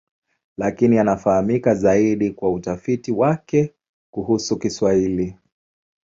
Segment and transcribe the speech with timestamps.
[0.57, 3.73] Lakini anafahamika zaidi kwa utafiti wake
[4.11, 5.37] kuhusu Kiswahili.